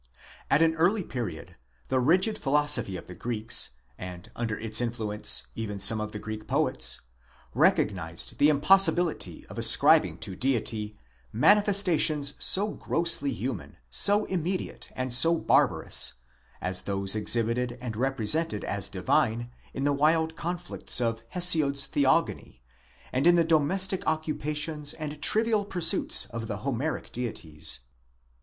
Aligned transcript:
At 0.49 0.63
an 0.63 0.73
early 0.77 1.03
period 1.03 1.57
the 1.89 1.99
_rigid 2.01 2.35
philosophy 2.39 2.97
of 2.97 3.05
the 3.05 3.13
Greeks, 3.13 3.69
and 3.99 4.31
under 4.35 4.57
its 4.57 4.81
influence 4.81 5.45
even 5.53 5.77
some 5.77 6.01
of 6.01 6.11
the 6.11 6.17
Greek 6.17 6.47
poets, 6.47 7.01
recognized 7.53 8.39
the 8.39 8.49
impossibility 8.49 9.45
of 9.45 9.59
ascribing 9.59 10.17
to 10.17 10.35
Deity 10.35 10.97
manifestations 11.31 12.33
so 12.39 12.69
grossly 12.71 13.31
human, 13.31 13.77
so 13.91 14.25
immediate, 14.25 14.91
and 14.95 15.13
so 15.13 15.37
barbarous, 15.37 16.13
as 16.61 16.81
those 16.81 17.15
exhibited 17.15 17.77
and 17.79 17.95
represented 17.95 18.63
as 18.63 18.89
divine 18.89 19.51
in 19.71 19.83
the 19.83 19.93
wild 19.93 20.35
conflicts 20.35 20.99
of 20.99 21.21
Hesiod's 21.29 21.85
Theogony, 21.85 22.63
and 23.13 23.27
in 23.27 23.35
the 23.35 23.43
domestic 23.45 24.01
occupations 24.07 24.95
and 24.95 25.21
trivial 25.21 25.63
pursuits 25.63 26.25
of 26.25 26.47
the 26.47 26.57
Homeric 26.65 27.11
deities. 27.11 27.81